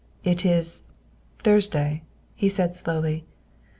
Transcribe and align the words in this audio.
"It 0.31 0.43
is 0.47 0.91
Thursday," 1.43 2.01
he 2.35 2.49
said 2.49 2.75
slowly. 2.75 3.23